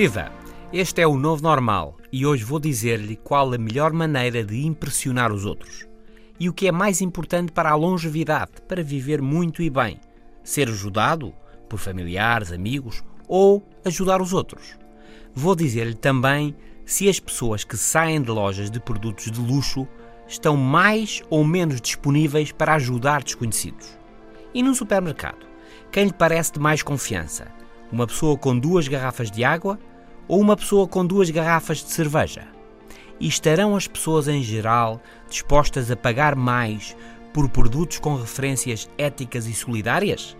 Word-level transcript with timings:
Viva! 0.00 0.30
Este 0.72 1.00
é 1.02 1.08
o 1.08 1.16
novo 1.16 1.42
normal 1.42 1.96
e 2.12 2.24
hoje 2.24 2.44
vou 2.44 2.60
dizer-lhe 2.60 3.16
qual 3.16 3.52
a 3.52 3.58
melhor 3.58 3.92
maneira 3.92 4.44
de 4.44 4.64
impressionar 4.64 5.32
os 5.32 5.44
outros. 5.44 5.88
E 6.38 6.48
o 6.48 6.52
que 6.52 6.68
é 6.68 6.70
mais 6.70 7.00
importante 7.00 7.50
para 7.50 7.72
a 7.72 7.74
longevidade, 7.74 8.62
para 8.68 8.80
viver 8.80 9.20
muito 9.20 9.60
e 9.60 9.68
bem: 9.68 9.98
ser 10.44 10.68
ajudado 10.68 11.34
por 11.68 11.80
familiares, 11.80 12.52
amigos 12.52 13.02
ou 13.26 13.68
ajudar 13.84 14.22
os 14.22 14.32
outros. 14.32 14.78
Vou 15.34 15.56
dizer-lhe 15.56 15.96
também 15.96 16.54
se 16.86 17.08
as 17.08 17.18
pessoas 17.18 17.64
que 17.64 17.76
saem 17.76 18.22
de 18.22 18.30
lojas 18.30 18.70
de 18.70 18.78
produtos 18.78 19.32
de 19.32 19.40
luxo 19.40 19.84
estão 20.28 20.56
mais 20.56 21.24
ou 21.28 21.44
menos 21.44 21.80
disponíveis 21.80 22.52
para 22.52 22.74
ajudar 22.74 23.24
desconhecidos. 23.24 23.98
E 24.54 24.62
no 24.62 24.76
supermercado, 24.76 25.44
quem 25.90 26.04
lhe 26.04 26.12
parece 26.12 26.52
de 26.52 26.60
mais 26.60 26.84
confiança? 26.84 27.48
Uma 27.90 28.06
pessoa 28.06 28.36
com 28.36 28.56
duas 28.56 28.86
garrafas 28.86 29.28
de 29.28 29.42
água 29.42 29.76
ou 30.28 30.40
uma 30.40 30.56
pessoa 30.56 30.86
com 30.86 31.04
duas 31.04 31.30
garrafas 31.30 31.78
de 31.78 31.90
cerveja? 31.90 32.46
E 33.18 33.26
estarão 33.26 33.74
as 33.74 33.88
pessoas 33.88 34.28
em 34.28 34.42
geral 34.42 35.00
dispostas 35.28 35.90
a 35.90 35.96
pagar 35.96 36.36
mais 36.36 36.94
por 37.32 37.48
produtos 37.48 37.98
com 37.98 38.14
referências 38.14 38.88
éticas 38.96 39.46
e 39.46 39.54
solidárias? 39.54 40.36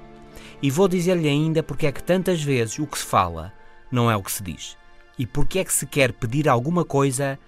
E 0.63 0.71
vou 0.71 0.87
dizer-lhe 0.87 1.29
ainda 1.29 1.63
porque 1.63 1.87
é 1.87 1.93
que 1.93 2.03
tantas 2.03 2.43
vezes 2.43 2.79
o 2.79 2.87
que 2.87 2.99
se 2.99 3.05
fala 3.05 3.53
não 3.91 4.11
é 4.11 4.17
o 4.17 4.23
que 4.23 4.33
se 4.33 4.43
diz. 4.43 4.77
E 5.19 5.27
porque 5.27 5.59
é 5.59 5.65
que 5.65 5.73
se 5.73 5.87
quer 5.87 6.13
pedir 6.13 6.49
alguma 6.49 6.85
coisa, 6.85 7.39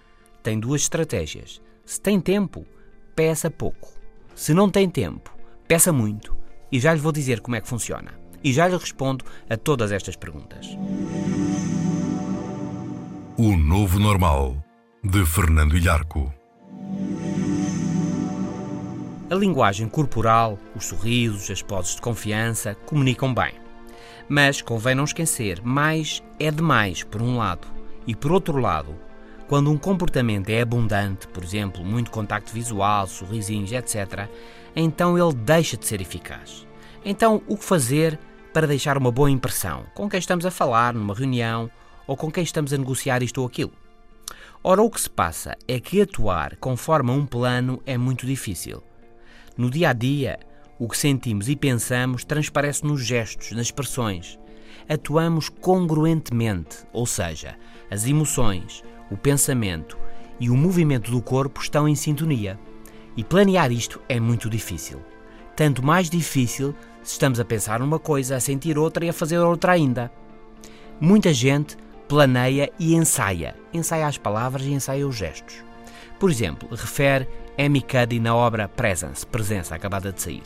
tem 0.43 0.59
duas 0.59 0.83
estratégias. 0.83 1.61
Se 1.85 2.01
tem 2.01 2.21
tempo, 2.21 2.65
peça 3.15 3.51
pouco. 3.51 3.93
Se 4.35 4.55
não 4.55 4.71
tem 4.71 4.89
tempo, 4.89 5.37
peça 5.69 5.93
muito. 5.93 6.37
E 6.73 6.81
já 6.81 6.95
lhe 6.95 7.01
vou 7.01 7.13
dizer 7.13 7.41
como 7.41 7.57
é 7.57 7.61
que 7.61 7.69
funciona. 7.69 8.15
E 8.43 8.53
já 8.53 8.67
lhe 8.67 8.77
respondo 8.77 9.25
a 9.49 9.57
todas 9.57 9.93
estas 9.93 10.17
perguntas. 10.17 10.67
O 13.43 13.57
Novo 13.57 13.99
Normal, 13.99 14.55
de 15.03 15.25
Fernando 15.25 15.75
Ilharco. 15.75 16.31
A 19.31 19.35
linguagem 19.35 19.89
corporal, 19.89 20.59
os 20.77 20.85
sorrisos, 20.85 21.51
as 21.51 21.63
poses 21.63 21.95
de 21.95 22.03
confiança 22.03 22.75
comunicam 22.85 23.33
bem. 23.33 23.55
Mas 24.29 24.61
convém 24.61 24.95
não 24.95 25.05
esquecer, 25.05 25.63
mais 25.63 26.23
é 26.39 26.51
demais, 26.51 27.03
por 27.03 27.23
um 27.23 27.39
lado. 27.39 27.67
E 28.07 28.15
por 28.15 28.31
outro 28.31 28.59
lado, 28.59 28.95
quando 29.49 29.71
um 29.71 29.79
comportamento 29.79 30.51
é 30.51 30.61
abundante, 30.61 31.27
por 31.27 31.43
exemplo, 31.43 31.83
muito 31.83 32.11
contacto 32.11 32.53
visual, 32.53 33.07
sorrisinhos, 33.07 33.73
etc., 33.73 34.29
então 34.77 35.17
ele 35.17 35.35
deixa 35.35 35.79
de 35.79 35.87
ser 35.87 36.03
eficaz. 36.03 36.67
Então, 37.03 37.41
o 37.49 37.57
que 37.57 37.65
fazer 37.65 38.19
para 38.53 38.67
deixar 38.67 38.99
uma 38.99 39.11
boa 39.11 39.31
impressão 39.31 39.85
com 39.95 40.11
quem 40.11 40.19
estamos 40.19 40.45
a 40.45 40.51
falar 40.51 40.93
numa 40.93 41.15
reunião 41.15 41.71
ou 42.11 42.17
com 42.17 42.29
quem 42.29 42.43
estamos 42.43 42.73
a 42.73 42.77
negociar 42.77 43.23
isto 43.23 43.41
ou 43.41 43.47
aquilo? 43.47 43.71
Ora, 44.65 44.83
o 44.83 44.91
que 44.91 45.01
se 45.01 45.09
passa 45.09 45.57
é 45.69 45.79
que 45.79 46.03
atuar 46.03 46.57
conforme 46.57 47.13
um 47.13 47.25
plano 47.25 47.81
é 47.87 47.97
muito 47.97 48.27
difícil. 48.27 48.83
No 49.57 49.71
dia 49.71 49.91
a 49.91 49.93
dia, 49.93 50.41
o 50.77 50.89
que 50.89 50.99
sentimos 50.99 51.49
e 51.49 51.55
pensamos 51.55 52.25
transparece 52.25 52.85
nos 52.85 53.01
gestos, 53.01 53.53
nas 53.53 53.67
expressões. 53.67 54.41
Atuamos 54.89 55.49
congruentemente, 55.49 56.79
ou 56.93 57.07
seja, 57.07 57.55
as 57.89 58.05
emoções, 58.05 58.83
o 59.09 59.17
pensamento 59.17 59.97
e 60.41 60.51
o 60.51 60.57
movimento 60.57 61.13
do 61.13 61.23
corpo 61.23 61.61
estão 61.61 61.87
em 61.87 61.95
sintonia. 61.95 62.59
E 63.17 63.23
planear 63.23 63.71
isto 63.71 64.01
é 64.09 64.19
muito 64.19 64.51
difícil. 64.51 65.01
Tanto 65.55 65.81
mais 65.81 66.11
difícil 66.11 66.75
se 67.05 67.13
estamos 67.13 67.39
a 67.39 67.45
pensar 67.45 67.79
numa 67.79 68.01
coisa, 68.01 68.35
a 68.35 68.41
sentir 68.41 68.77
outra 68.77 69.05
e 69.05 69.09
a 69.09 69.13
fazer 69.13 69.39
outra 69.39 69.71
ainda. 69.71 70.11
Muita 71.01 71.33
gente 71.33 71.77
planeia 72.11 72.73
e 72.77 72.97
ensaia. 72.97 73.55
Ensaia 73.73 74.05
as 74.09 74.19
palavras 74.19 74.67
e 74.67 74.73
ensaia 74.73 75.07
os 75.07 75.15
gestos. 75.15 75.63
Por 76.19 76.29
exemplo, 76.29 76.69
refere 76.75 77.29
Amy 77.57 77.81
Cuddy 77.81 78.19
na 78.19 78.35
obra 78.35 78.67
Presence, 78.67 79.25
Presença, 79.25 79.77
acabada 79.77 80.11
de 80.11 80.21
sair. 80.21 80.43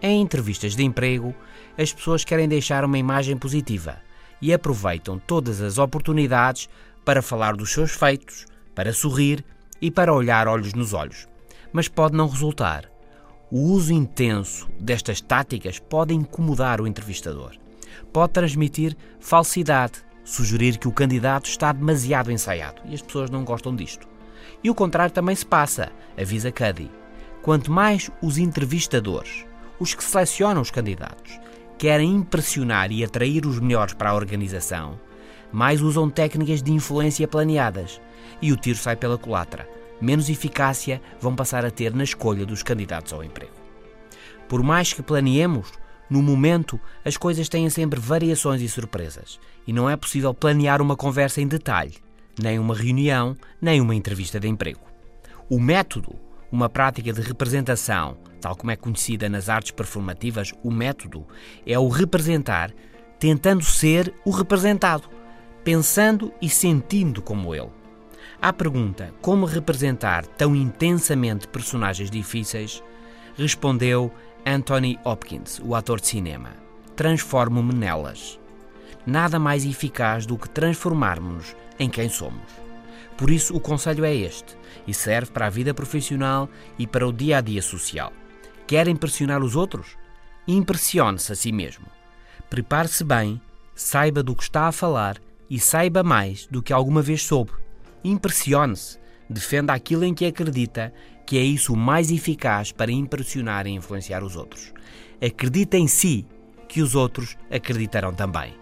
Em 0.00 0.22
entrevistas 0.22 0.76
de 0.76 0.84
emprego, 0.84 1.34
as 1.76 1.92
pessoas 1.92 2.24
querem 2.24 2.48
deixar 2.48 2.84
uma 2.84 2.96
imagem 2.96 3.36
positiva 3.36 3.96
e 4.40 4.52
aproveitam 4.54 5.18
todas 5.18 5.60
as 5.60 5.78
oportunidades 5.78 6.68
para 7.04 7.22
falar 7.22 7.56
dos 7.56 7.72
seus 7.72 7.90
feitos, 7.90 8.46
para 8.72 8.92
sorrir 8.92 9.44
e 9.82 9.90
para 9.90 10.14
olhar 10.14 10.46
olhos 10.46 10.74
nos 10.74 10.92
olhos. 10.92 11.26
Mas 11.72 11.88
pode 11.88 12.16
não 12.16 12.28
resultar. 12.28 12.84
O 13.50 13.58
uso 13.72 13.92
intenso 13.92 14.68
destas 14.78 15.20
táticas 15.20 15.80
pode 15.80 16.14
incomodar 16.14 16.80
o 16.80 16.86
entrevistador. 16.86 17.56
Pode 18.12 18.32
transmitir 18.32 18.96
falsidade, 19.18 20.04
sugerir 20.24 20.78
que 20.78 20.88
o 20.88 20.92
candidato 20.92 21.48
está 21.48 21.72
demasiado 21.72 22.30
ensaiado 22.30 22.82
e 22.84 22.94
as 22.94 23.02
pessoas 23.02 23.30
não 23.30 23.44
gostam 23.44 23.74
disto. 23.74 24.08
E 24.62 24.70
o 24.70 24.74
contrário 24.74 25.12
também 25.12 25.34
se 25.34 25.46
passa, 25.46 25.90
avisa 26.20 26.52
Cuddy. 26.52 26.90
Quanto 27.42 27.72
mais 27.72 28.10
os 28.22 28.38
entrevistadores, 28.38 29.44
os 29.78 29.94
que 29.94 30.04
selecionam 30.04 30.60
os 30.60 30.70
candidatos, 30.70 31.38
querem 31.78 32.14
impressionar 32.14 32.92
e 32.92 33.02
atrair 33.02 33.46
os 33.46 33.58
melhores 33.58 33.94
para 33.94 34.10
a 34.10 34.14
organização, 34.14 35.00
mais 35.50 35.80
usam 35.80 36.10
técnicas 36.10 36.62
de 36.62 36.72
influência 36.72 37.26
planeadas 37.26 38.00
e 38.42 38.52
o 38.52 38.56
tiro 38.56 38.78
sai 38.78 38.96
pela 38.96 39.16
culatra 39.16 39.66
menos 40.00 40.30
eficácia 40.30 41.00
vão 41.20 41.36
passar 41.36 41.64
a 41.64 41.70
ter 41.70 41.94
na 41.94 42.04
escolha 42.04 42.46
dos 42.46 42.62
candidatos 42.62 43.12
ao 43.12 43.22
emprego. 43.22 43.52
Por 44.48 44.62
mais 44.62 44.92
que 44.92 45.02
planeemos, 45.02 45.70
no 46.10 46.20
momento 46.20 46.78
as 47.04 47.16
coisas 47.16 47.48
têm 47.48 47.70
sempre 47.70 48.00
variações 48.00 48.60
e 48.60 48.68
surpresas, 48.68 49.38
e 49.66 49.72
não 49.72 49.88
é 49.88 49.96
possível 49.96 50.34
planear 50.34 50.82
uma 50.82 50.96
conversa 50.96 51.40
em 51.40 51.46
detalhe, 51.46 51.94
nem 52.38 52.58
uma 52.58 52.74
reunião, 52.74 53.36
nem 53.62 53.80
uma 53.80 53.94
entrevista 53.94 54.40
de 54.40 54.48
emprego. 54.48 54.80
O 55.48 55.60
método, 55.60 56.14
uma 56.50 56.68
prática 56.68 57.12
de 57.12 57.20
representação, 57.20 58.18
tal 58.40 58.56
como 58.56 58.72
é 58.72 58.76
conhecida 58.76 59.28
nas 59.28 59.48
artes 59.48 59.70
performativas, 59.70 60.52
o 60.62 60.70
método 60.70 61.24
é 61.64 61.78
o 61.78 61.88
representar 61.88 62.72
tentando 63.20 63.62
ser 63.62 64.12
o 64.24 64.30
representado, 64.30 65.08
pensando 65.62 66.32
e 66.40 66.48
sentindo 66.48 67.20
como 67.20 67.54
ele. 67.54 67.70
À 68.40 68.52
pergunta 68.52 69.12
como 69.20 69.44
representar 69.44 70.26
tão 70.26 70.56
intensamente 70.56 71.46
personagens 71.46 72.10
difíceis, 72.10 72.82
respondeu 73.36 74.10
Anthony 74.46 74.98
Hopkins, 75.04 75.60
o 75.64 75.74
ator 75.74 76.00
de 76.00 76.08
cinema: 76.08 76.50
Transformo-me 76.96 77.74
nelas. 77.74 78.38
Nada 79.06 79.38
mais 79.38 79.64
eficaz 79.64 80.26
do 80.26 80.36
que 80.36 80.48
transformarmos-nos 80.48 81.56
em 81.78 81.88
quem 81.88 82.08
somos. 82.08 82.52
Por 83.16 83.30
isso, 83.30 83.56
o 83.56 83.60
conselho 83.60 84.04
é 84.04 84.14
este 84.14 84.56
e 84.86 84.94
serve 84.94 85.30
para 85.30 85.46
a 85.46 85.50
vida 85.50 85.74
profissional 85.74 86.48
e 86.78 86.86
para 86.86 87.06
o 87.06 87.12
dia 87.12 87.38
a 87.38 87.40
dia 87.40 87.62
social. 87.62 88.12
Quer 88.66 88.88
impressionar 88.88 89.42
os 89.42 89.56
outros? 89.56 89.96
Impressione-se 90.46 91.32
a 91.32 91.36
si 91.36 91.52
mesmo. 91.52 91.86
Prepare-se 92.48 93.04
bem, 93.04 93.40
saiba 93.74 94.22
do 94.22 94.34
que 94.34 94.42
está 94.42 94.66
a 94.66 94.72
falar 94.72 95.18
e 95.48 95.58
saiba 95.58 96.02
mais 96.02 96.46
do 96.46 96.62
que 96.62 96.72
alguma 96.72 97.02
vez 97.02 97.22
soube 97.22 97.52
Impressione-se, 98.02 98.98
defenda 99.28 99.74
aquilo 99.74 100.04
em 100.04 100.14
que 100.14 100.24
acredita, 100.24 100.92
que 101.30 101.38
é 101.38 101.42
isso 101.42 101.74
o 101.74 101.76
mais 101.76 102.10
eficaz 102.10 102.72
para 102.72 102.90
impressionar 102.90 103.64
e 103.64 103.70
influenciar 103.70 104.24
os 104.24 104.34
outros. 104.34 104.72
Acredite 105.24 105.76
em 105.76 105.86
si, 105.86 106.26
que 106.66 106.82
os 106.82 106.96
outros 106.96 107.36
acreditarão 107.48 108.12
também. 108.12 108.52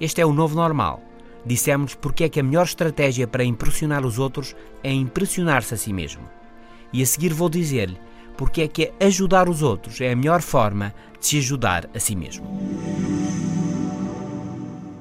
Este 0.00 0.22
é 0.22 0.24
o 0.24 0.32
novo 0.32 0.56
normal. 0.56 1.02
Dissemos 1.44 1.94
porque 1.94 2.24
é 2.24 2.30
que 2.30 2.40
a 2.40 2.42
melhor 2.42 2.64
estratégia 2.64 3.26
para 3.26 3.44
impressionar 3.44 4.06
os 4.06 4.18
outros 4.18 4.56
é 4.82 4.90
impressionar-se 4.90 5.74
a 5.74 5.76
si 5.76 5.92
mesmo. 5.92 6.22
E 6.90 7.02
a 7.02 7.06
seguir 7.06 7.34
vou 7.34 7.50
dizer-lhe 7.50 7.98
porque 8.34 8.62
é 8.62 8.68
que 8.68 8.94
ajudar 8.98 9.46
os 9.46 9.60
outros 9.60 10.00
é 10.00 10.10
a 10.12 10.16
melhor 10.16 10.40
forma 10.40 10.94
de 11.20 11.26
se 11.26 11.36
ajudar 11.36 11.86
a 11.94 12.00
si 12.00 12.16
mesmo. 12.16 12.46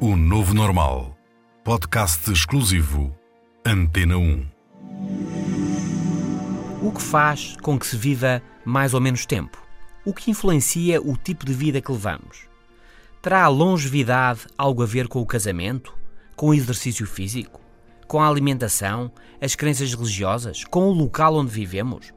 O 0.02 0.18
Novo 0.18 0.54
Normal. 0.54 1.18
Podcast 1.64 2.30
exclusivo 2.30 3.16
Antena 3.66 4.18
1. 4.18 4.55
O 6.86 6.92
que 6.92 7.02
faz 7.02 7.58
com 7.64 7.80
que 7.80 7.88
se 7.88 7.98
viva 7.98 8.44
mais 8.64 8.94
ou 8.94 9.02
menos 9.02 9.26
tempo? 9.26 9.60
O 10.06 10.14
que 10.14 10.30
influencia 10.30 11.02
o 11.02 11.18
tipo 11.18 11.44
de 11.44 11.52
vida 11.52 11.82
que 11.82 11.92
levamos? 11.92 12.42
Terá 13.24 13.44
a 13.44 13.48
longevidade 13.48 14.42
algo 14.56 14.84
a 14.84 14.86
ver 14.86 15.08
com 15.08 15.20
o 15.20 15.26
casamento? 15.26 15.98
Com 16.36 16.50
o 16.50 16.54
exercício 16.54 17.08
físico? 17.08 17.60
Com 18.08 18.22
a 18.22 18.28
alimentação? 18.28 19.12
As 19.42 19.56
crenças 19.56 19.92
religiosas? 19.96 20.64
Com 20.64 20.88
o 20.88 20.94
local 20.94 21.34
onde 21.38 21.50
vivemos? 21.50 22.14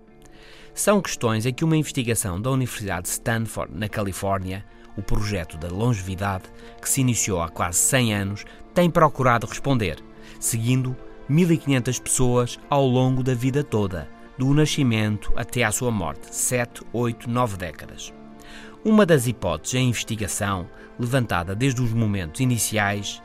São 0.75 1.01
questões 1.01 1.47
a 1.47 1.51
que 1.51 1.65
uma 1.65 1.79
investigação 1.79 2.39
da 2.39 2.51
Universidade 2.51 3.05
de 3.05 3.13
Stanford, 3.13 3.73
na 3.75 3.89
Califórnia, 3.89 4.67
o 4.99 5.03
projeto 5.03 5.57
da 5.57 5.69
longevidade, 5.69 6.45
que 6.79 6.91
se 6.91 7.01
iniciou 7.01 7.41
há 7.41 7.49
quase 7.49 7.79
100 7.79 8.15
anos, 8.15 8.45
tem 8.75 8.91
procurado 8.91 9.47
responder, 9.47 9.97
seguindo 10.39 10.95
1.500 11.31 12.03
pessoas 12.03 12.59
ao 12.69 12.87
longo 12.87 13.23
da 13.23 13.33
vida 13.33 13.65
toda, 13.65 14.18
do 14.39 14.55
nascimento 14.55 15.33
até 15.37 15.65
à 15.65 15.73
sua 15.73 15.91
morte, 15.91 16.35
7, 16.35 16.83
8, 16.93 17.29
9 17.29 17.57
décadas. 17.57 18.13
Uma 18.85 19.05
das 19.05 19.27
hipóteses 19.27 19.75
em 19.75 19.89
investigação, 19.89 20.69
levantada 20.99 21.55
desde 21.55 21.83
os 21.83 21.93
momentos 21.93 22.41
iniciais, 22.41 23.21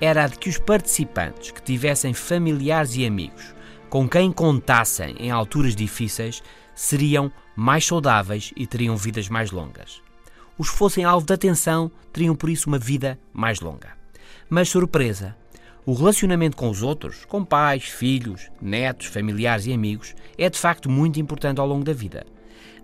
era 0.00 0.24
a 0.24 0.28
de 0.28 0.38
que 0.38 0.48
os 0.48 0.58
participantes 0.58 1.50
que 1.50 1.62
tivessem 1.62 2.12
familiares 2.12 2.96
e 2.96 3.06
amigos 3.06 3.54
com 3.88 4.08
quem 4.08 4.30
contassem 4.30 5.16
em 5.18 5.30
alturas 5.30 5.74
difíceis 5.74 6.42
seriam 6.74 7.32
mais 7.56 7.86
saudáveis 7.86 8.52
e 8.56 8.66
teriam 8.66 8.96
vidas 8.96 9.28
mais 9.28 9.50
longas. 9.50 10.02
Os 10.58 10.70
que 10.70 10.76
fossem 10.76 11.04
alvo 11.04 11.26
de 11.26 11.32
atenção 11.32 11.90
teriam 12.12 12.34
por 12.34 12.50
isso 12.50 12.68
uma 12.68 12.78
vida 12.78 13.18
mais 13.32 13.60
longa. 13.60 13.96
Mas 14.48 14.68
surpresa, 14.68 15.36
o 15.88 15.94
relacionamento 15.94 16.54
com 16.54 16.68
os 16.68 16.82
outros, 16.82 17.24
com 17.24 17.42
pais, 17.42 17.84
filhos, 17.84 18.50
netos, 18.60 19.06
familiares 19.06 19.64
e 19.64 19.72
amigos, 19.72 20.14
é 20.36 20.50
de 20.50 20.58
facto 20.58 20.90
muito 20.90 21.18
importante 21.18 21.62
ao 21.62 21.66
longo 21.66 21.82
da 21.82 21.94
vida. 21.94 22.26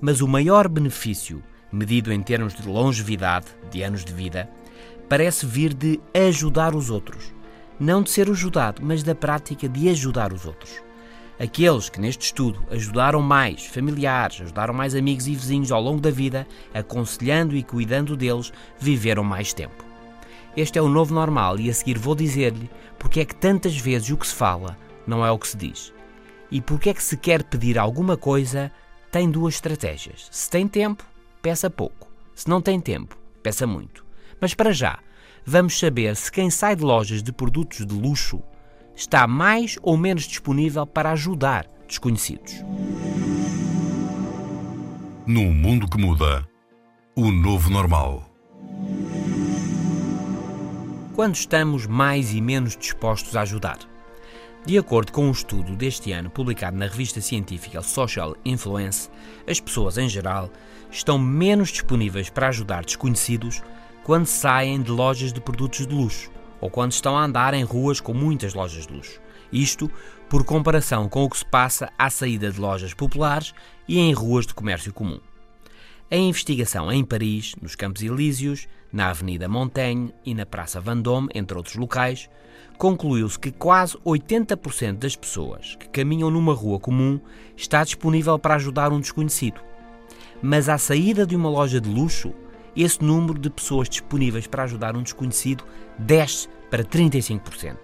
Mas 0.00 0.22
o 0.22 0.26
maior 0.26 0.68
benefício, 0.68 1.44
medido 1.70 2.10
em 2.10 2.22
termos 2.22 2.54
de 2.54 2.66
longevidade, 2.66 3.44
de 3.70 3.82
anos 3.82 4.06
de 4.06 4.12
vida, 4.14 4.48
parece 5.06 5.44
vir 5.44 5.74
de 5.74 6.00
ajudar 6.14 6.74
os 6.74 6.88
outros. 6.88 7.34
Não 7.78 8.02
de 8.02 8.08
ser 8.08 8.30
ajudado, 8.30 8.80
mas 8.82 9.02
da 9.02 9.14
prática 9.14 9.68
de 9.68 9.90
ajudar 9.90 10.32
os 10.32 10.46
outros. 10.46 10.80
Aqueles 11.38 11.90
que 11.90 12.00
neste 12.00 12.24
estudo 12.24 12.64
ajudaram 12.70 13.20
mais 13.20 13.66
familiares, 13.66 14.40
ajudaram 14.40 14.72
mais 14.72 14.94
amigos 14.94 15.26
e 15.26 15.34
vizinhos 15.34 15.70
ao 15.70 15.82
longo 15.82 16.00
da 16.00 16.10
vida, 16.10 16.46
aconselhando 16.72 17.54
e 17.54 17.62
cuidando 17.62 18.16
deles, 18.16 18.50
viveram 18.80 19.22
mais 19.22 19.52
tempo. 19.52 19.93
Este 20.56 20.78
é 20.78 20.82
o 20.82 20.88
novo 20.88 21.12
normal 21.12 21.58
e 21.58 21.68
a 21.68 21.74
seguir 21.74 21.98
vou 21.98 22.14
dizer-lhe 22.14 22.70
porque 22.98 23.20
é 23.20 23.24
que 23.24 23.34
tantas 23.34 23.76
vezes 23.76 24.10
o 24.10 24.16
que 24.16 24.26
se 24.26 24.34
fala 24.34 24.78
não 25.06 25.26
é 25.26 25.30
o 25.30 25.38
que 25.38 25.48
se 25.48 25.56
diz. 25.56 25.92
E 26.50 26.60
porque 26.60 26.90
é 26.90 26.94
que 26.94 27.02
se 27.02 27.16
quer 27.16 27.42
pedir 27.42 27.78
alguma 27.78 28.16
coisa, 28.16 28.70
tem 29.10 29.28
duas 29.28 29.54
estratégias. 29.54 30.28
Se 30.30 30.48
tem 30.48 30.68
tempo, 30.68 31.04
peça 31.42 31.68
pouco. 31.68 32.08
Se 32.34 32.48
não 32.48 32.60
tem 32.60 32.80
tempo, 32.80 33.18
peça 33.42 33.66
muito. 33.66 34.04
Mas 34.40 34.54
para 34.54 34.72
já, 34.72 35.00
vamos 35.44 35.78
saber 35.78 36.14
se 36.14 36.30
quem 36.30 36.50
sai 36.50 36.76
de 36.76 36.84
lojas 36.84 37.22
de 37.22 37.32
produtos 37.32 37.84
de 37.84 37.94
luxo 37.94 38.40
está 38.94 39.26
mais 39.26 39.76
ou 39.82 39.96
menos 39.96 40.22
disponível 40.24 40.86
para 40.86 41.10
ajudar 41.10 41.66
desconhecidos. 41.88 42.64
Num 45.26 45.52
mundo 45.52 45.88
que 45.88 45.98
muda, 45.98 46.46
o 47.16 47.30
novo 47.30 47.70
normal. 47.70 48.30
Quando 51.14 51.36
estamos 51.36 51.86
mais 51.86 52.34
e 52.34 52.40
menos 52.40 52.76
dispostos 52.76 53.36
a 53.36 53.42
ajudar? 53.42 53.78
De 54.66 54.76
acordo 54.76 55.12
com 55.12 55.28
um 55.28 55.30
estudo 55.30 55.76
deste 55.76 56.10
ano 56.10 56.28
publicado 56.28 56.76
na 56.76 56.86
revista 56.86 57.20
científica 57.20 57.82
Social 57.82 58.34
Influence, 58.44 59.08
as 59.48 59.60
pessoas 59.60 59.96
em 59.96 60.08
geral 60.08 60.50
estão 60.90 61.16
menos 61.16 61.68
disponíveis 61.68 62.30
para 62.30 62.48
ajudar 62.48 62.84
desconhecidos 62.84 63.62
quando 64.02 64.26
saem 64.26 64.82
de 64.82 64.90
lojas 64.90 65.32
de 65.32 65.40
produtos 65.40 65.86
de 65.86 65.94
luxo 65.94 66.32
ou 66.60 66.68
quando 66.68 66.90
estão 66.90 67.16
a 67.16 67.22
andar 67.22 67.54
em 67.54 67.62
ruas 67.62 68.00
com 68.00 68.12
muitas 68.12 68.52
lojas 68.52 68.84
de 68.84 68.92
luxo. 68.92 69.20
Isto 69.52 69.88
por 70.28 70.44
comparação 70.44 71.08
com 71.08 71.22
o 71.22 71.30
que 71.30 71.38
se 71.38 71.46
passa 71.46 71.92
à 71.96 72.10
saída 72.10 72.50
de 72.50 72.58
lojas 72.60 72.92
populares 72.92 73.54
e 73.86 74.00
em 74.00 74.12
ruas 74.12 74.48
de 74.48 74.54
comércio 74.54 74.92
comum. 74.92 75.20
A 76.10 76.16
investigação 76.16 76.92
em 76.92 77.02
Paris, 77.02 77.56
nos 77.60 77.74
Campos 77.74 78.02
Elíseos, 78.02 78.68
na 78.92 79.08
Avenida 79.08 79.48
Montaigne 79.48 80.12
e 80.24 80.34
na 80.34 80.44
Praça 80.44 80.78
Vendôme, 80.78 81.30
entre 81.34 81.56
outros 81.56 81.76
locais, 81.76 82.28
concluiu-se 82.76 83.38
que 83.38 83.50
quase 83.50 83.96
80% 84.04 84.98
das 84.98 85.16
pessoas 85.16 85.76
que 85.76 85.88
caminham 85.88 86.30
numa 86.30 86.52
rua 86.52 86.78
comum 86.78 87.18
está 87.56 87.82
disponível 87.82 88.38
para 88.38 88.56
ajudar 88.56 88.92
um 88.92 89.00
desconhecido. 89.00 89.62
Mas 90.42 90.68
à 90.68 90.76
saída 90.76 91.26
de 91.26 91.34
uma 91.34 91.48
loja 91.48 91.80
de 91.80 91.88
luxo, 91.88 92.34
esse 92.76 93.02
número 93.02 93.38
de 93.38 93.48
pessoas 93.48 93.88
disponíveis 93.88 94.46
para 94.46 94.64
ajudar 94.64 94.94
um 94.96 95.02
desconhecido 95.02 95.64
desce 95.98 96.48
para 96.70 96.84
35%. 96.84 97.78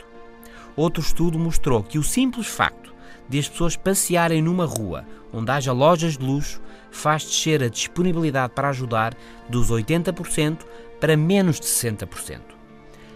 Outro 0.76 1.02
estudo 1.02 1.38
mostrou 1.38 1.82
que 1.82 1.98
o 1.98 2.02
simples 2.02 2.46
facto 2.46 2.89
de 3.30 3.38
as 3.38 3.48
pessoas 3.48 3.76
passearem 3.76 4.42
numa 4.42 4.66
rua 4.66 5.06
onde 5.32 5.50
haja 5.50 5.72
lojas 5.72 6.18
de 6.18 6.24
luxo 6.24 6.60
faz 6.90 7.24
descer 7.24 7.62
a 7.62 7.68
disponibilidade 7.68 8.52
para 8.52 8.68
ajudar 8.70 9.16
dos 9.48 9.70
80% 9.70 10.58
para 11.00 11.16
menos 11.16 11.60
de 11.60 11.66
60%. 11.66 12.40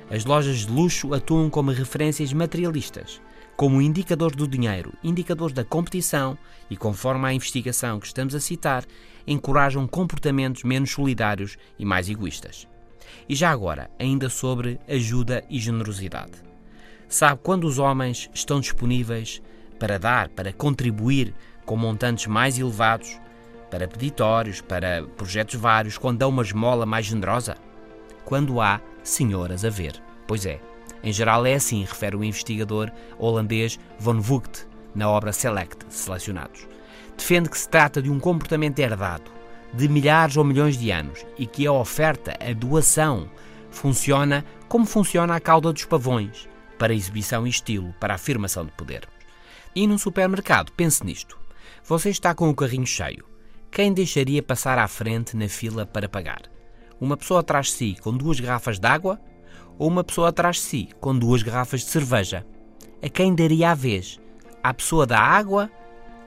As 0.09 0.25
lojas 0.25 0.59
de 0.59 0.71
luxo 0.71 1.13
atuam 1.13 1.51
como 1.51 1.73
referências 1.73 2.33
materialistas, 2.33 3.21
como 3.57 3.83
indicadores 3.83 4.37
do 4.37 4.47
dinheiro, 4.47 4.93
indicadores 5.03 5.55
da 5.55 5.65
competição 5.65 6.39
e, 6.71 6.77
conforme 6.77 7.27
a 7.27 7.35
investigação 7.35 7.99
que 7.99 8.07
estamos 8.07 8.35
a 8.35 8.41
citar, 8.41 8.85
encorajam 9.27 9.87
comportamentos 9.89 10.63
menos 10.63 10.91
solidários 10.91 11.57
e 11.79 11.85
mais 11.85 12.09
egoístas. 12.09 12.69
E 13.29 13.35
já 13.35 13.51
agora, 13.51 13.91
ainda 13.99 14.29
sobre 14.29 14.79
ajuda 14.89 15.45
e 15.51 15.59
generosidade. 15.59 16.33
Sabe 17.09 17.41
quando 17.43 17.65
os 17.65 17.79
homens 17.79 18.31
estão 18.35 18.61
disponíveis 18.61 19.43
para 19.79 19.99
dar, 19.99 20.29
para 20.29 20.53
contribuir 20.53 21.35
com 21.65 21.77
montantes 21.77 22.27
mais 22.27 22.59
elevados, 22.59 23.19
para 23.71 23.89
peditórios, 23.89 24.61
para 24.61 25.03
projetos 25.17 25.57
vários, 25.57 25.99
quando 25.99 26.19
dão 26.19 26.29
uma 26.29 26.43
esmola 26.43 26.87
mais 26.87 27.07
generosa? 27.07 27.57
Quando 28.25 28.61
há 28.61 28.81
senhoras 29.03 29.65
a 29.65 29.71
ver. 29.71 30.01
Pois 30.27 30.47
é, 30.47 30.61
em 31.03 31.13
geral 31.13 31.45
é 31.45 31.55
assim, 31.55 31.83
refere 31.83 32.17
o 32.17 32.25
investigador 32.25 32.91
holandês 33.19 33.79
Von 33.99 34.21
Vugt 34.21 34.67
na 34.95 35.09
obra 35.09 35.33
Select, 35.33 35.85
Selecionados. 35.89 36.67
Defende 37.17 37.49
que 37.49 37.59
se 37.59 37.69
trata 37.69 38.01
de 38.01 38.11
um 38.11 38.19
comportamento 38.19 38.79
herdado 38.79 39.31
de 39.73 39.89
milhares 39.89 40.37
ou 40.37 40.45
milhões 40.45 40.79
de 40.79 40.91
anos 40.91 41.27
e 41.37 41.47
que 41.47 41.67
a 41.67 41.73
oferta, 41.73 42.37
a 42.41 42.53
doação, 42.53 43.29
funciona 43.71 44.45
como 44.69 44.87
funciona 44.87 45.35
a 45.35 45.41
cauda 45.41 45.73
dos 45.73 45.85
pavões, 45.85 46.49
para 46.79 46.95
exibição 46.95 47.47
e 47.47 47.51
estilo, 47.51 47.95
para 48.01 48.15
afirmação 48.15 48.65
de 48.65 48.73
poder. 48.73 49.14
E 49.75 49.87
num 49.87 49.99
supermercado, 49.99 50.71
pense 50.73 51.05
nisto. 51.05 51.37
Você 51.85 52.09
está 52.09 52.33
com 52.33 52.49
o 52.49 52.55
carrinho 52.55 52.87
cheio. 52.87 53.25
Quem 53.71 53.93
deixaria 53.93 54.41
passar 54.41 54.79
à 54.79 54.87
frente 54.87 55.37
na 55.37 55.49
fila 55.49 55.85
para 55.85 56.09
pagar? 56.09 56.43
Uma 57.01 57.17
pessoa 57.17 57.41
atrás 57.41 57.67
de 57.67 57.73
si 57.73 57.97
com 58.01 58.17
duas 58.17 58.39
garrafas 58.39 58.79
de 58.79 58.87
água 58.87 59.21
ou 59.77 59.89
uma 59.89 60.05
pessoa 60.05 60.29
atrás 60.29 60.57
de 60.57 60.63
si 60.63 60.89
com 61.01 61.19
duas 61.19 61.43
garrafas 61.43 61.81
de 61.81 61.89
cerveja? 61.89 62.47
A 63.03 63.09
quem 63.09 63.35
daria 63.35 63.73
a 63.73 63.75
vez? 63.75 64.21
À 64.63 64.73
pessoa 64.73 65.05
da 65.07 65.19
água 65.19 65.69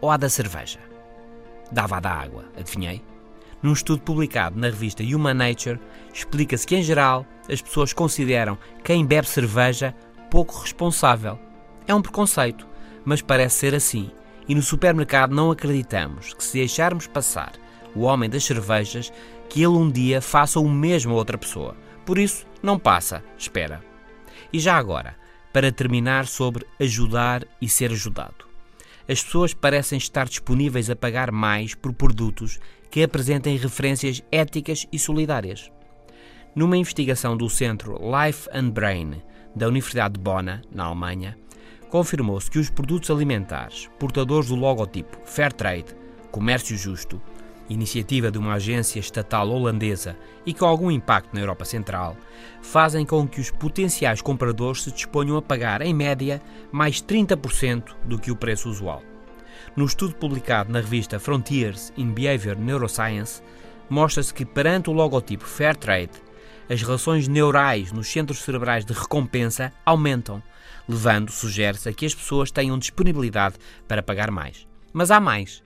ou 0.02 0.12
à 0.12 0.18
da 0.18 0.30
cerveja? 0.30 0.80
Dava 1.72 2.02
da 2.02 2.12
água, 2.12 2.46
adivinhei? 2.58 3.02
Num 3.64 3.74
estudo 3.74 4.02
publicado 4.02 4.60
na 4.60 4.68
revista 4.68 5.02
Human 5.02 5.34
Nature, 5.34 5.80
explica-se 6.14 6.68
que, 6.68 6.76
em 6.76 6.84
geral, 6.84 7.26
as 7.50 7.62
pessoas 7.62 7.94
consideram 7.94 8.58
quem 8.84 9.06
bebe 9.06 9.28
cerveja 9.28 9.96
pouco 10.30 10.60
responsável. 10.60 11.40
É 11.88 11.96
um 11.96 12.02
preconceito, 12.02 12.68
mas 13.08 13.22
parece 13.22 13.60
ser 13.60 13.74
assim. 13.74 14.12
E 14.50 14.54
no 14.54 14.62
supermercado 14.62 15.34
não 15.34 15.50
acreditamos 15.50 16.34
que, 16.34 16.44
se 16.44 16.58
deixarmos 16.58 17.08
passar 17.08 17.54
o 17.96 18.02
homem 18.02 18.30
das 18.30 18.44
cervejas, 18.44 19.14
que 19.48 19.62
ele 19.62 19.68
um 19.68 19.90
dia 19.90 20.22
faça 20.22 20.60
o 20.60 20.70
mesmo 20.70 21.14
a 21.14 21.16
outra 21.16 21.38
pessoa. 21.38 21.74
Por 22.06 22.18
isso, 22.18 22.46
não 22.62 22.78
passa, 22.78 23.24
espera. 23.38 23.82
E 24.52 24.60
já 24.60 24.76
agora, 24.76 25.16
para 25.54 25.72
terminar 25.72 26.28
sobre 26.28 26.68
ajudar 26.82 27.46
e 27.62 27.70
ser 27.70 27.92
ajudado. 27.92 28.46
As 29.08 29.24
pessoas 29.24 29.54
parecem 29.54 29.98
estar 29.98 30.28
disponíveis 30.28 30.90
a 30.90 30.96
pagar 30.96 31.32
mais 31.32 31.74
por 31.74 31.94
produtos 31.94 32.60
que 32.92 33.02
apresentem 33.02 33.56
referências 33.56 34.22
éticas 34.30 34.86
e 34.92 35.00
solidárias. 35.00 35.72
Numa 36.54 36.76
investigação 36.76 37.38
do 37.38 37.50
Centro 37.50 37.98
Life 38.02 38.50
and 38.54 38.70
Brain 38.72 39.22
da 39.56 39.70
Universidade 39.70 40.16
de 40.16 40.20
Bona, 40.20 40.62
na 40.70 40.86
Alemanha, 40.86 41.38
confirmou-se 41.90 42.50
que 42.50 42.60
os 42.60 42.70
produtos 42.70 43.10
alimentares 43.10 43.90
portadores 44.00 44.50
do 44.50 44.56
logotipo 44.56 45.18
Fairtrade, 45.26 45.96
Comércio 46.32 46.78
Justo, 46.78 47.22
iniciativa 47.70 48.32
de 48.32 48.38
uma 48.38 48.54
agência 48.54 49.00
estatal 49.00 49.50
holandesa 49.50 50.18
e 50.46 50.54
com 50.54 50.66
algum 50.66 50.90
impacto 50.90 51.34
na 51.34 51.42
Europa 51.42 51.66
Central, 51.66 52.16
fazem 52.62 53.06
com 53.06 53.28
que 53.28 53.42
os 53.42 53.52
potenciais 53.52 54.22
compradores 54.22 54.84
se 54.84 54.92
disponham 54.92 55.38
a 55.38 55.42
pagar, 55.42 55.82
em 55.82 55.94
média, 55.94 56.42
mais 56.72 57.02
30% 57.02 57.96
do 58.06 58.18
que 58.18 58.32
o 58.32 58.36
preço 58.36 58.70
usual. 58.70 59.02
No 59.76 59.86
estudo 59.86 60.16
publicado 60.16 60.72
na 60.72 60.80
revista 60.80 61.20
Frontiers 61.20 61.92
in 61.98 62.12
Behavior 62.12 62.58
Neuroscience, 62.58 63.42
mostra-se 63.90 64.34
que 64.34 64.46
perante 64.46 64.90
o 64.90 64.94
logotipo 64.94 65.46
Fairtrade, 65.46 66.12
as 66.70 66.82
relações 66.82 67.28
neurais 67.28 67.92
nos 67.92 68.08
centros 68.08 68.40
cerebrais 68.40 68.84
de 68.84 68.94
recompensa 68.94 69.72
aumentam, 69.86 70.44
levando, 70.88 71.32
sugere-se, 71.32 71.90
a 71.90 71.94
que 71.94 72.06
as 72.06 72.16
pessoas 72.16 72.52
tenham 72.52 72.78
disponibilidade 72.80 73.56
para 73.88 74.04
pagar 74.04 74.32
mais. 74.32 74.68
Mas 74.94 75.12
há 75.12 75.20
mais. 75.20 75.64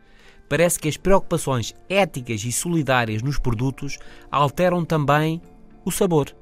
Parece 0.50 0.80
que 0.80 0.90
as 0.90 0.98
preocupações 0.98 1.74
éticas 1.88 2.44
e 2.44 2.51
solidárias 2.51 3.22
nos 3.22 3.40
produtos 3.40 3.98
alteram 4.30 4.84
também 4.84 5.42
o 5.86 5.92
sabor. 5.92 6.36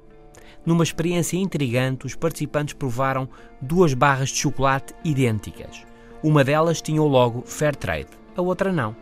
Numa 0.65 0.83
experiência 0.83 1.37
intrigante, 1.37 2.05
os 2.05 2.15
participantes 2.15 2.73
provaram 2.73 3.29
duas 3.61 3.93
barras 3.93 4.29
de 4.29 4.37
chocolate 4.37 4.93
idênticas. 5.03 5.83
Uma 6.21 6.43
delas 6.43 6.81
tinha 6.81 7.01
o 7.01 7.07
logo 7.07 7.43
Fairtrade, 7.45 8.09
a 8.35 8.41
outra 8.41 8.71
não. 8.71 8.95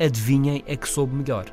Adivinhem 0.00 0.64
a 0.68 0.76
que 0.76 0.88
soube 0.88 1.14
melhor. 1.14 1.46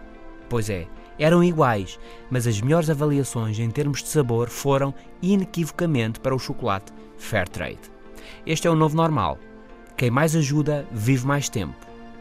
Pois 0.49 0.69
é, 0.69 0.87
eram 1.17 1.43
iguais, 1.43 1.99
mas 2.29 2.47
as 2.47 2.59
melhores 2.59 2.89
avaliações 2.89 3.59
em 3.59 3.69
termos 3.69 4.01
de 4.01 4.09
sabor 4.09 4.49
foram 4.49 4.93
inequivocamente 5.21 6.19
para 6.19 6.35
o 6.35 6.39
chocolate 6.39 6.91
Fairtrade. 7.17 7.79
Este 8.45 8.67
é 8.67 8.71
o 8.71 8.75
novo 8.75 8.95
normal. 8.95 9.39
Quem 9.97 10.11
mais 10.11 10.35
ajuda 10.35 10.87
vive 10.91 11.25
mais 11.25 11.49
tempo. 11.49 11.75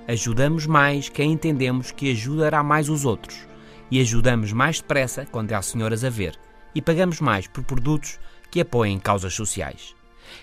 Ajudamos 0.06 0.66
mais 0.66 1.08
quem 1.08 1.32
entendemos 1.32 1.90
que 1.90 2.10
ajudará 2.10 2.62
mais 2.62 2.88
os 2.88 3.04
outros. 3.04 3.46
E 3.90 4.00
ajudamos 4.00 4.52
mais 4.52 4.80
depressa 4.80 5.26
quando 5.30 5.52
há 5.52 5.62
senhoras 5.62 6.04
a 6.04 6.10
ver. 6.10 6.38
E 6.74 6.82
pagamos 6.82 7.20
mais 7.20 7.46
por 7.46 7.64
produtos 7.64 8.18
que 8.50 8.60
apoiem 8.60 8.98
causas 8.98 9.34
sociais. 9.34 9.94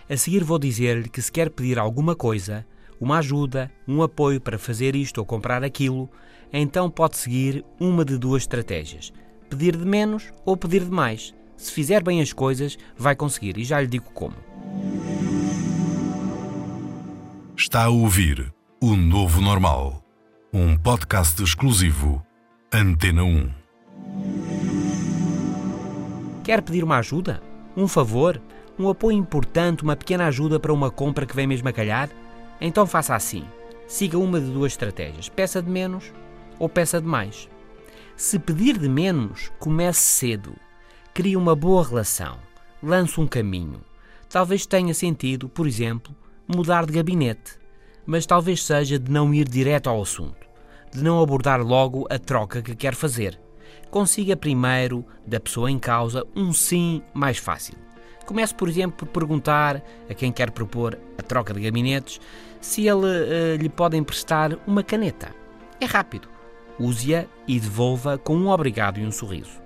A 0.09 0.17
seguir 0.17 0.43
vou 0.43 0.59
dizer-lhe 0.59 1.09
que 1.09 1.21
se 1.21 1.31
quer 1.31 1.49
pedir 1.49 1.79
alguma 1.79 2.15
coisa, 2.15 2.65
uma 2.99 3.17
ajuda, 3.17 3.71
um 3.87 4.03
apoio 4.03 4.39
para 4.39 4.59
fazer 4.59 4.95
isto 4.95 5.17
ou 5.17 5.25
comprar 5.25 5.63
aquilo, 5.63 6.09
então 6.53 6.89
pode 6.89 7.17
seguir 7.17 7.65
uma 7.79 8.05
de 8.05 8.17
duas 8.17 8.43
estratégias: 8.43 9.11
pedir 9.49 9.75
de 9.75 9.85
menos 9.85 10.31
ou 10.45 10.55
pedir 10.55 10.83
de 10.83 10.91
mais. 10.91 11.33
Se 11.61 11.71
fizer 11.71 12.03
bem 12.03 12.19
as 12.19 12.33
coisas, 12.33 12.75
vai 12.97 13.15
conseguir 13.15 13.55
e 13.55 13.63
já 13.63 13.79
lhe 13.79 13.85
digo 13.85 14.09
como. 14.15 14.33
Está 17.55 17.83
a 17.83 17.89
ouvir 17.89 18.51
O 18.81 18.95
Novo 18.95 19.39
Normal, 19.39 20.03
um 20.51 20.75
podcast 20.75 21.39
exclusivo 21.43 22.25
Antena 22.73 23.23
1. 23.23 23.51
Quer 26.43 26.63
pedir 26.63 26.83
uma 26.83 26.97
ajuda? 26.97 27.43
Um 27.77 27.87
favor? 27.87 28.41
Um 28.79 28.89
apoio 28.89 29.15
importante, 29.15 29.83
uma 29.83 29.95
pequena 29.95 30.25
ajuda 30.25 30.59
para 30.59 30.73
uma 30.73 30.89
compra 30.89 31.27
que 31.27 31.35
vem 31.35 31.45
mesmo 31.45 31.69
a 31.69 31.71
calhar? 31.71 32.09
Então 32.59 32.87
faça 32.87 33.13
assim. 33.13 33.45
Siga 33.85 34.17
uma 34.17 34.41
de 34.41 34.49
duas 34.49 34.71
estratégias: 34.71 35.29
peça 35.29 35.61
de 35.61 35.69
menos 35.69 36.11
ou 36.57 36.67
peça 36.67 36.99
de 36.99 37.05
mais. 37.05 37.47
Se 38.15 38.39
pedir 38.39 38.79
de 38.79 38.89
menos, 38.89 39.51
comece 39.59 39.99
cedo. 39.99 40.55
Crie 41.13 41.35
uma 41.35 41.55
boa 41.55 41.85
relação. 41.85 42.37
Lance 42.81 43.19
um 43.19 43.27
caminho. 43.27 43.81
Talvez 44.29 44.65
tenha 44.65 44.93
sentido, 44.93 45.49
por 45.49 45.67
exemplo, 45.67 46.15
mudar 46.47 46.85
de 46.85 46.93
gabinete, 46.93 47.59
mas 48.05 48.25
talvez 48.25 48.63
seja 48.63 48.97
de 48.97 49.11
não 49.11 49.33
ir 49.33 49.47
direto 49.47 49.89
ao 49.89 50.01
assunto, 50.01 50.47
de 50.89 51.03
não 51.03 51.21
abordar 51.21 51.61
logo 51.61 52.07
a 52.09 52.17
troca 52.17 52.61
que 52.61 52.73
quer 52.73 52.95
fazer. 52.95 53.37
Consiga 53.89 54.37
primeiro, 54.37 55.05
da 55.27 55.39
pessoa 55.39 55.69
em 55.69 55.77
causa, 55.77 56.25
um 56.33 56.53
sim 56.53 57.01
mais 57.13 57.37
fácil. 57.37 57.75
Comece, 58.25 58.55
por 58.55 58.69
exemplo, 58.69 59.05
por 59.05 59.07
perguntar 59.07 59.83
a 60.09 60.13
quem 60.13 60.31
quer 60.31 60.51
propor 60.51 60.97
a 61.17 61.21
troca 61.21 61.53
de 61.53 61.59
gabinetes 61.59 62.21
se 62.61 62.87
ele 62.87 63.05
uh, 63.05 63.55
lhe 63.59 63.69
pode 63.69 63.97
emprestar 63.97 64.57
uma 64.65 64.81
caneta. 64.81 65.35
É 65.79 65.85
rápido 65.85 66.29
use-a 66.79 67.25
e 67.47 67.59
devolva 67.59 68.17
com 68.17 68.35
um 68.35 68.47
obrigado 68.47 68.99
e 68.99 69.05
um 69.05 69.11
sorriso. 69.11 69.60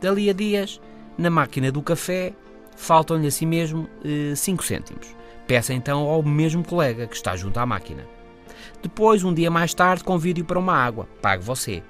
Dali 0.00 0.30
a 0.30 0.32
dias, 0.32 0.80
na 1.16 1.28
máquina 1.28 1.72
do 1.72 1.82
café, 1.82 2.32
faltam-lhe 2.76 3.26
a 3.26 3.30
si 3.30 3.44
mesmo 3.44 3.88
5 4.36 4.62
eh, 4.62 4.66
cêntimos. 4.66 5.08
Peça 5.46 5.74
então 5.74 6.00
ao 6.00 6.22
mesmo 6.22 6.64
colega 6.64 7.06
que 7.06 7.16
está 7.16 7.34
junto 7.34 7.58
à 7.58 7.66
máquina. 7.66 8.06
Depois, 8.82 9.24
um 9.24 9.34
dia 9.34 9.50
mais 9.50 9.74
tarde, 9.74 10.04
convide-o 10.04 10.44
para 10.44 10.58
uma 10.58 10.74
água. 10.74 11.08
Pague 11.20 11.42
você. 11.42 11.82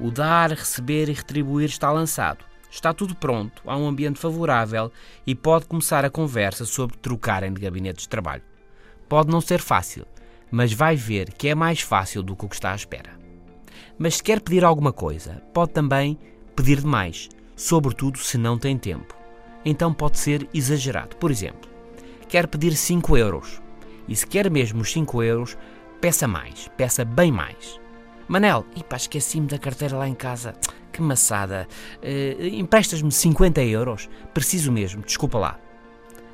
O 0.00 0.10
dar, 0.10 0.50
receber 0.50 1.08
e 1.08 1.12
retribuir 1.12 1.66
está 1.66 1.92
lançado. 1.92 2.44
Está 2.68 2.92
tudo 2.92 3.14
pronto, 3.14 3.62
há 3.64 3.76
um 3.76 3.86
ambiente 3.86 4.18
favorável 4.18 4.90
e 5.24 5.32
pode 5.32 5.66
começar 5.66 6.04
a 6.04 6.10
conversa 6.10 6.64
sobre 6.64 6.96
trocarem 6.96 7.52
de 7.52 7.60
gabinetes 7.60 8.02
de 8.02 8.08
trabalho. 8.08 8.42
Pode 9.08 9.30
não 9.30 9.40
ser 9.40 9.60
fácil, 9.60 10.04
mas 10.50 10.72
vai 10.72 10.96
ver 10.96 11.32
que 11.34 11.46
é 11.46 11.54
mais 11.54 11.80
fácil 11.80 12.20
do 12.20 12.34
que 12.34 12.44
o 12.44 12.48
que 12.48 12.56
está 12.56 12.72
à 12.72 12.74
espera. 12.74 13.10
Mas 13.96 14.16
se 14.16 14.24
quer 14.24 14.40
pedir 14.40 14.64
alguma 14.64 14.92
coisa, 14.92 15.40
pode 15.52 15.72
também 15.72 16.18
pedir 16.56 16.80
demais, 16.80 17.28
sobretudo 17.56 18.18
se 18.18 18.36
não 18.36 18.58
tem 18.58 18.76
tempo. 18.76 19.16
Então 19.64 19.92
pode 19.92 20.18
ser 20.18 20.48
exagerado. 20.52 21.16
Por 21.16 21.30
exemplo, 21.30 21.70
quer 22.28 22.46
pedir 22.46 22.74
5 22.76 23.16
euros. 23.16 23.62
E 24.06 24.14
se 24.14 24.26
quer 24.26 24.50
mesmo 24.50 24.82
os 24.82 24.92
5 24.92 25.22
euros, 25.22 25.56
peça 26.00 26.28
mais, 26.28 26.68
peça 26.76 27.04
bem 27.04 27.32
mais. 27.32 27.80
Manel, 28.28 28.64
pá, 28.88 28.96
esqueci-me 28.96 29.46
da 29.46 29.58
carteira 29.58 29.96
lá 29.96 30.08
em 30.08 30.14
casa. 30.14 30.54
Que 30.92 31.02
maçada. 31.02 31.66
Uh, 32.02 32.44
Emprestas-me 32.46 33.10
50 33.10 33.62
euros? 33.62 34.08
Preciso 34.32 34.70
mesmo, 34.70 35.02
desculpa 35.02 35.38
lá. 35.38 35.58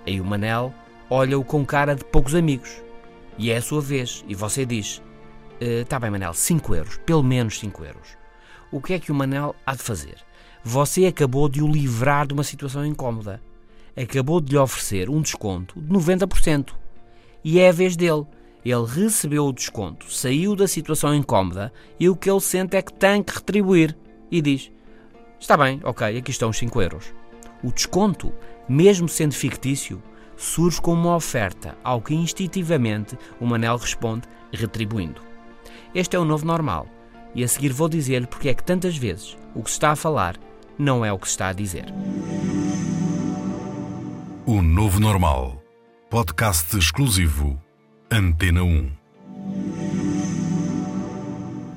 Aí 0.06 0.20
o 0.20 0.24
Manel 0.24 0.74
olha-o 1.08 1.44
com 1.44 1.64
cara 1.64 1.94
de 1.94 2.04
poucos 2.04 2.34
amigos. 2.34 2.82
E 3.38 3.50
é 3.50 3.56
a 3.56 3.62
sua 3.62 3.80
vez, 3.80 4.24
e 4.28 4.34
você 4.34 4.66
diz: 4.66 5.02
Está 5.60 5.96
eh, 5.96 5.98
uh, 5.98 6.00
bem, 6.00 6.10
Manel, 6.10 6.34
5 6.34 6.74
euros, 6.74 6.96
pelo 6.98 7.22
menos 7.22 7.58
5 7.58 7.84
euros. 7.84 8.18
O 8.70 8.80
que 8.80 8.92
é 8.92 8.98
que 8.98 9.10
o 9.10 9.14
Manel 9.14 9.56
há 9.66 9.74
de 9.74 9.82
fazer? 9.82 10.16
Você 10.62 11.06
acabou 11.06 11.48
de 11.48 11.62
o 11.62 11.66
livrar 11.66 12.26
de 12.26 12.34
uma 12.34 12.44
situação 12.44 12.84
incómoda. 12.84 13.40
Acabou 13.96 14.40
de 14.40 14.52
lhe 14.52 14.58
oferecer 14.58 15.08
um 15.08 15.22
desconto 15.22 15.80
de 15.80 15.88
90%. 15.88 16.72
E 17.42 17.58
é 17.58 17.70
a 17.70 17.72
vez 17.72 17.96
dele. 17.96 18.26
Ele 18.62 18.84
recebeu 18.84 19.46
o 19.46 19.52
desconto, 19.54 20.12
saiu 20.12 20.54
da 20.54 20.68
situação 20.68 21.14
incómoda 21.14 21.72
e 21.98 22.10
o 22.10 22.16
que 22.16 22.30
ele 22.30 22.40
sente 22.40 22.76
é 22.76 22.82
que 22.82 22.92
tem 22.92 23.22
que 23.22 23.32
retribuir. 23.32 23.96
E 24.30 24.42
diz: 24.42 24.70
Está 25.40 25.56
bem, 25.56 25.80
ok, 25.82 26.18
aqui 26.18 26.30
estão 26.30 26.50
os 26.50 26.58
5 26.58 26.82
euros. 26.82 27.14
O 27.64 27.72
desconto, 27.72 28.30
mesmo 28.68 29.08
sendo 29.08 29.32
fictício, 29.32 30.02
surge 30.36 30.78
como 30.78 31.08
uma 31.08 31.16
oferta, 31.16 31.74
ao 31.82 32.02
que 32.02 32.14
instintivamente 32.14 33.16
o 33.40 33.46
Manel 33.46 33.78
responde 33.78 34.28
retribuindo. 34.52 35.22
Este 35.94 36.16
é 36.16 36.18
o 36.18 36.24
novo 36.26 36.44
normal. 36.44 36.86
E 37.34 37.42
a 37.42 37.48
seguir 37.48 37.72
vou 37.72 37.88
dizer-lhe 37.88 38.26
porque 38.26 38.50
é 38.50 38.54
que 38.54 38.62
tantas 38.62 38.96
vezes 38.96 39.38
o 39.54 39.62
que 39.62 39.70
se 39.70 39.76
está 39.76 39.92
a 39.92 39.96
falar 39.96 40.38
não 40.80 41.04
é 41.04 41.12
o 41.12 41.18
que 41.18 41.26
se 41.26 41.32
está 41.32 41.48
a 41.48 41.52
dizer. 41.52 41.84
O 44.46 44.62
Novo 44.62 44.98
Normal. 44.98 45.62
Podcast 46.08 46.74
exclusivo. 46.76 47.60
Antena 48.10 48.62
1. 48.62 48.90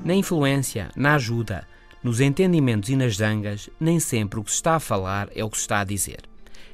Na 0.04 0.14
influência, 0.14 0.90
na 0.96 1.14
ajuda, 1.14 1.68
nos 2.02 2.20
entendimentos 2.20 2.88
e 2.88 2.96
nas 2.96 3.16
zangas, 3.16 3.68
nem 3.78 4.00
sempre 4.00 4.40
o 4.40 4.44
que 4.44 4.50
se 4.50 4.56
está 4.56 4.76
a 4.76 4.80
falar 4.80 5.28
é 5.34 5.44
o 5.44 5.50
que 5.50 5.58
se 5.58 5.64
está 5.64 5.80
a 5.80 5.84
dizer. 5.84 6.22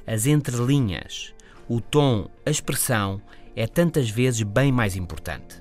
As 0.07 0.27
entrelinhas, 0.27 1.35
o 1.69 1.81
tom, 1.81 2.31
a 2.47 2.51
expressão 2.51 3.21
é 3.57 3.67
tantas 3.67 4.09
vezes 4.09 4.43
bem 4.43 4.71
mais 4.71 4.95
importante. 4.95 5.61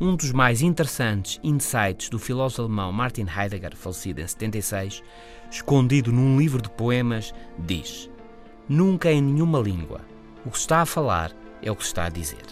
Um 0.00 0.16
dos 0.16 0.32
mais 0.32 0.60
interessantes 0.60 1.38
insights 1.44 2.08
do 2.08 2.18
filósofo 2.18 2.62
alemão 2.62 2.90
Martin 2.90 3.26
Heidegger, 3.28 3.76
falecido 3.76 4.20
em 4.20 4.26
76, 4.26 5.00
escondido 5.48 6.10
num 6.10 6.36
livro 6.36 6.60
de 6.60 6.68
poemas, 6.68 7.32
diz: 7.56 8.10
Nunca 8.68 9.12
em 9.12 9.22
nenhuma 9.22 9.60
língua 9.60 10.00
o 10.44 10.50
que 10.50 10.58
está 10.58 10.80
a 10.80 10.86
falar 10.86 11.30
é 11.62 11.70
o 11.70 11.76
que 11.76 11.84
está 11.84 12.06
a 12.06 12.08
dizer. 12.08 12.44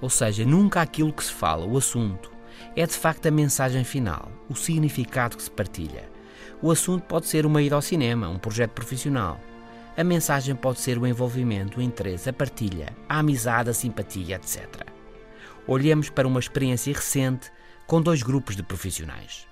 Ou 0.00 0.08
seja, 0.08 0.46
nunca 0.46 0.80
aquilo 0.80 1.12
que 1.12 1.22
se 1.22 1.32
fala, 1.32 1.66
o 1.66 1.76
assunto, 1.76 2.32
é 2.74 2.86
de 2.86 2.94
facto 2.94 3.26
a 3.26 3.30
mensagem 3.30 3.84
final, 3.84 4.32
o 4.48 4.56
significado 4.56 5.36
que 5.36 5.42
se 5.42 5.50
partilha. 5.50 6.10
O 6.62 6.70
assunto 6.70 7.02
pode 7.02 7.26
ser 7.26 7.44
uma 7.44 7.60
ida 7.60 7.74
ao 7.74 7.82
cinema, 7.82 8.30
um 8.30 8.38
projeto 8.38 8.70
profissional. 8.70 9.38
A 9.94 10.02
mensagem 10.02 10.56
pode 10.56 10.80
ser 10.80 10.96
o 10.96 11.06
envolvimento, 11.06 11.80
o 11.80 11.82
interesse, 11.82 12.30
a 12.30 12.32
partilha, 12.32 12.96
a 13.06 13.18
amizade, 13.18 13.68
a 13.68 13.74
simpatia, 13.74 14.36
etc 14.36 14.91
olhemos 15.66 16.10
para 16.10 16.26
uma 16.26 16.40
experiência 16.40 16.92
recente 16.92 17.50
com 17.86 18.00
dois 18.00 18.22
grupos 18.22 18.56
de 18.56 18.62
profissionais. 18.62 19.46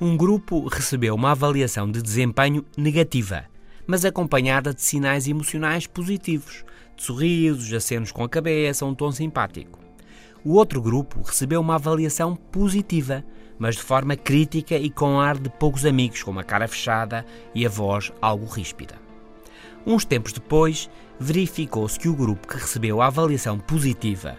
Um 0.00 0.16
grupo 0.16 0.66
recebeu 0.68 1.14
uma 1.14 1.30
avaliação 1.30 1.90
de 1.90 2.02
desempenho 2.02 2.64
negativa, 2.76 3.46
mas 3.86 4.04
acompanhada 4.04 4.74
de 4.74 4.82
sinais 4.82 5.26
emocionais 5.26 5.86
positivos, 5.86 6.64
de 6.96 7.02
sorrisos, 7.02 7.72
acenos 7.72 8.12
com 8.12 8.24
a 8.24 8.28
cabeça, 8.28 8.84
um 8.84 8.94
tom 8.94 9.10
simpático. 9.10 9.78
O 10.44 10.54
outro 10.54 10.82
grupo 10.82 11.22
recebeu 11.22 11.60
uma 11.60 11.76
avaliação 11.76 12.36
positiva, 12.36 13.24
mas 13.58 13.76
de 13.76 13.82
forma 13.82 14.16
crítica 14.16 14.76
e 14.76 14.90
com 14.90 15.18
ar 15.18 15.38
de 15.38 15.48
poucos 15.48 15.86
amigos, 15.86 16.22
com 16.22 16.30
uma 16.30 16.44
cara 16.44 16.68
fechada 16.68 17.24
e 17.54 17.64
a 17.64 17.68
voz 17.68 18.12
algo 18.20 18.46
ríspida. 18.46 18.96
Uns 19.86 20.04
tempos 20.04 20.32
depois, 20.32 20.90
verificou-se 21.18 21.98
que 21.98 22.08
o 22.08 22.14
grupo 22.14 22.46
que 22.46 22.56
recebeu 22.56 23.00
a 23.00 23.06
avaliação 23.06 23.58
positiva 23.58 24.36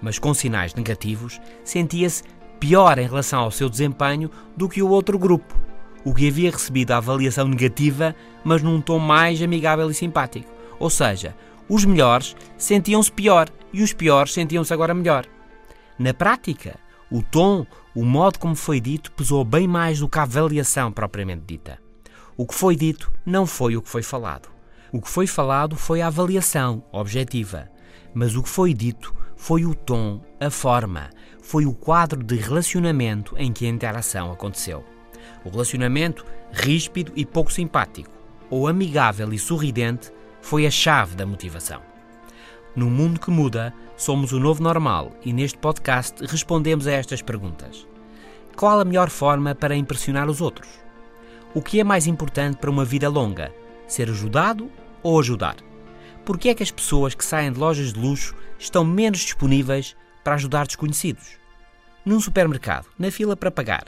mas 0.00 0.18
com 0.18 0.32
sinais 0.34 0.74
negativos, 0.74 1.40
sentia-se 1.64 2.22
pior 2.58 2.98
em 2.98 3.06
relação 3.06 3.40
ao 3.40 3.50
seu 3.50 3.68
desempenho 3.68 4.30
do 4.56 4.68
que 4.68 4.82
o 4.82 4.88
outro 4.88 5.18
grupo. 5.18 5.58
o 6.04 6.14
que 6.14 6.28
havia 6.28 6.50
recebido 6.50 6.92
a 6.92 6.96
avaliação 6.96 7.46
negativa, 7.46 8.14
mas 8.42 8.62
num 8.62 8.80
tom 8.80 8.98
mais 8.98 9.42
amigável 9.42 9.90
e 9.90 9.94
simpático. 9.94 10.50
Ou 10.78 10.88
seja, 10.88 11.36
os 11.68 11.84
melhores 11.84 12.34
sentiam-se 12.56 13.12
pior 13.12 13.48
e 13.72 13.82
os 13.82 13.92
piores 13.92 14.32
sentiam-se 14.32 14.72
agora 14.72 14.94
melhor. 14.94 15.26
Na 15.98 16.14
prática, 16.14 16.78
o 17.10 17.22
tom, 17.22 17.66
o 17.94 18.04
modo 18.04 18.38
como 18.38 18.54
foi 18.54 18.80
dito, 18.80 19.12
pesou 19.12 19.44
bem 19.44 19.68
mais 19.68 19.98
do 20.00 20.08
que 20.08 20.18
a 20.18 20.22
avaliação 20.22 20.90
propriamente 20.90 21.42
dita. 21.46 21.78
O 22.36 22.46
que 22.46 22.54
foi 22.54 22.74
dito 22.74 23.12
não 23.26 23.44
foi 23.44 23.76
o 23.76 23.82
que 23.82 23.88
foi 23.88 24.02
falado. 24.02 24.48
O 24.90 25.00
que 25.00 25.08
foi 25.08 25.26
falado 25.26 25.76
foi 25.76 26.00
a 26.00 26.06
avaliação 26.06 26.82
objetiva, 26.90 27.68
mas 28.14 28.34
o 28.34 28.42
que 28.42 28.48
foi 28.48 28.72
dito 28.72 29.14
foi 29.40 29.64
o 29.64 29.74
tom, 29.74 30.20
a 30.38 30.50
forma, 30.50 31.08
foi 31.40 31.64
o 31.64 31.72
quadro 31.72 32.22
de 32.22 32.36
relacionamento 32.36 33.34
em 33.38 33.54
que 33.54 33.64
a 33.64 33.70
interação 33.70 34.30
aconteceu. 34.30 34.84
O 35.42 35.48
relacionamento, 35.48 36.26
ríspido 36.52 37.10
e 37.16 37.24
pouco 37.24 37.50
simpático, 37.50 38.10
ou 38.50 38.68
amigável 38.68 39.32
e 39.32 39.38
sorridente, 39.38 40.12
foi 40.42 40.66
a 40.66 40.70
chave 40.70 41.16
da 41.16 41.24
motivação. 41.24 41.80
No 42.76 42.90
mundo 42.90 43.18
que 43.18 43.30
muda, 43.30 43.72
somos 43.96 44.30
o 44.32 44.38
novo 44.38 44.62
normal 44.62 45.10
e 45.24 45.32
neste 45.32 45.56
podcast 45.56 46.22
respondemos 46.26 46.86
a 46.86 46.92
estas 46.92 47.22
perguntas. 47.22 47.88
Qual 48.54 48.78
a 48.78 48.84
melhor 48.84 49.08
forma 49.08 49.54
para 49.54 49.74
impressionar 49.74 50.28
os 50.28 50.42
outros? 50.42 50.68
O 51.54 51.62
que 51.62 51.80
é 51.80 51.84
mais 51.84 52.06
importante 52.06 52.58
para 52.58 52.70
uma 52.70 52.84
vida 52.84 53.08
longa? 53.08 53.50
Ser 53.88 54.10
ajudado 54.10 54.70
ou 55.02 55.18
ajudar? 55.18 55.69
Por 56.24 56.38
que 56.38 56.50
é 56.50 56.54
que 56.54 56.62
as 56.62 56.70
pessoas 56.70 57.14
que 57.14 57.24
saem 57.24 57.50
de 57.50 57.58
lojas 57.58 57.92
de 57.92 57.98
luxo 57.98 58.34
estão 58.58 58.84
menos 58.84 59.20
disponíveis 59.20 59.96
para 60.22 60.34
ajudar 60.34 60.66
desconhecidos? 60.66 61.38
Num 62.04 62.20
supermercado, 62.20 62.86
na 62.98 63.10
fila 63.10 63.36
para 63.36 63.50
pagar, 63.50 63.86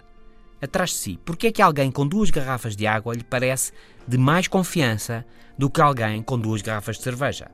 atrás 0.61 0.91
de 0.91 0.97
si, 0.97 1.21
por 1.25 1.37
que 1.37 1.49
é 1.49 1.53
que 1.53 1.63
alguém 1.63 1.91
com 1.91 2.07
duas 2.07 2.31
garrafas 2.31 2.75
de 2.75 2.87
água 2.87 3.15
lhe 3.15 3.25
parece 3.25 3.73
de 4.09 4.17
mais 4.17 4.49
confiança 4.49 5.25
do 5.59 5.69
que 5.69 5.81
alguém 5.81 6.23
com 6.23 6.39
duas 6.39 6.63
garrafas 6.63 6.97
de 6.97 7.03
cerveja? 7.03 7.51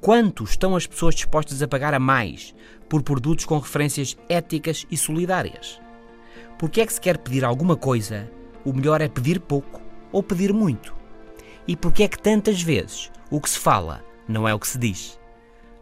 Quanto 0.00 0.44
estão 0.44 0.76
as 0.76 0.86
pessoas 0.86 1.14
dispostas 1.14 1.62
a 1.62 1.68
pagar 1.68 1.94
a 1.94 1.98
mais 1.98 2.54
por 2.88 3.02
produtos 3.02 3.44
com 3.44 3.58
referências 3.58 4.16
éticas 4.28 4.86
e 4.90 4.96
solidárias? 4.96 5.80
Por 6.58 6.68
que 6.68 6.80
é 6.80 6.86
que 6.86 6.92
se 6.92 7.00
quer 7.00 7.18
pedir 7.18 7.44
alguma 7.44 7.76
coisa, 7.76 8.30
o 8.64 8.72
melhor 8.72 9.00
é 9.00 9.08
pedir 9.08 9.40
pouco 9.40 9.80
ou 10.10 10.22
pedir 10.22 10.52
muito? 10.52 10.94
E 11.66 11.76
por 11.76 11.92
que 11.92 12.02
é 12.02 12.08
que 12.08 12.18
tantas 12.18 12.62
vezes 12.62 13.10
o 13.30 13.40
que 13.40 13.50
se 13.50 13.58
fala 13.58 14.02
não 14.26 14.48
é 14.48 14.54
o 14.54 14.58
que 14.58 14.66
se 14.66 14.78
diz? 14.78 15.18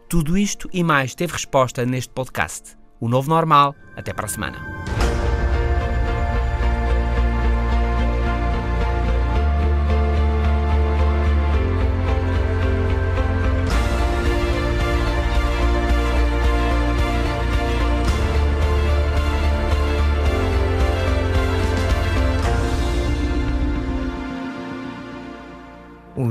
Tudo 0.09 0.37
isto 0.37 0.69
e 0.73 0.83
mais 0.83 1.15
teve 1.15 1.33
resposta 1.33 1.85
neste 1.85 2.13
podcast. 2.13 2.77
O 2.99 3.07
novo 3.07 3.29
normal. 3.29 3.75
Até 3.95 4.13
para 4.13 4.25
a 4.25 4.29
semana. 4.29 5.06